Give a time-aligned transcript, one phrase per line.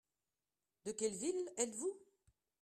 [0.83, 1.95] De quelle ville êtes-vous?